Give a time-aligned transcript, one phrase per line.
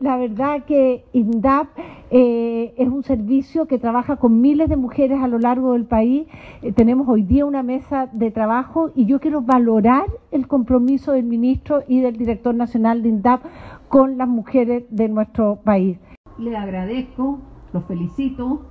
[0.00, 1.68] La verdad que INDAP
[2.10, 6.26] eh, es un servicio que trabaja con miles de mujeres a lo largo del país.
[6.62, 11.24] Eh, tenemos hoy día una mesa de trabajo y yo quiero valorar el compromiso del
[11.24, 13.42] ministro y del director nacional de INDAP
[13.90, 15.98] con las mujeres de nuestro país.
[16.38, 17.38] Le agradezco,
[17.74, 18.62] los felicito.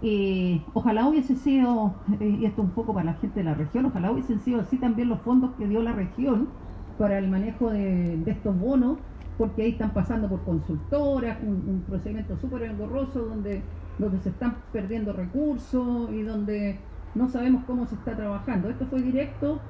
[0.00, 4.10] Eh, ojalá hubiese sido, y esto un poco para la gente de la región, ojalá
[4.10, 6.48] hubiesen sido así también los fondos que dio la región
[6.96, 8.96] para el manejo de estos bonos
[9.38, 13.62] porque ahí están pasando por consultoras, un, procedimiento súper engorroso donde,
[13.98, 16.76] donde se están perdiendo recursos y donde
[17.14, 18.68] no sabemos cómo se está trabajando.
[18.68, 19.60] Esto fue directo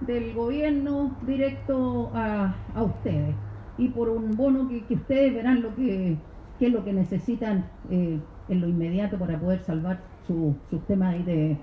[0.00, 3.34] del gobierno, directo a, ustedes.
[3.76, 6.16] Y por un bono que, ustedes verán lo que,
[6.60, 11.58] es lo que necesitan eh, en lo inmediato para poder salvar su, sus temas ahí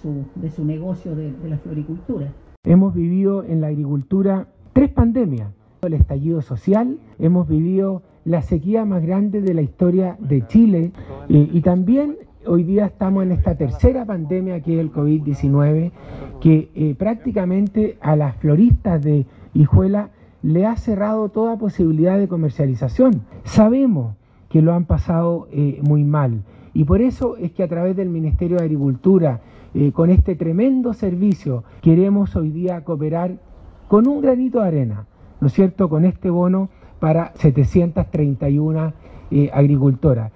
[0.00, 2.32] su, de su negocio de la floricultura.
[2.64, 5.52] Hemos vivido en la agricultura tres pandemias
[5.86, 10.90] el estallido social, hemos vivido la sequía más grande de la historia de Chile
[11.28, 12.16] eh, y también
[12.46, 15.92] hoy día estamos en esta tercera pandemia que es el COVID-19
[16.40, 20.10] que eh, prácticamente a las floristas de Hijuela
[20.42, 23.22] le ha cerrado toda posibilidad de comercialización.
[23.44, 24.16] Sabemos
[24.48, 26.42] que lo han pasado eh, muy mal
[26.74, 29.40] y por eso es que a través del Ministerio de Agricultura,
[29.92, 33.38] con este tremendo servicio, queremos hoy día cooperar
[33.86, 35.06] con un granito de arena
[35.40, 36.68] ¿no es cierto?, con este bono
[37.00, 38.92] para 731
[39.30, 40.32] eh, agricultoras.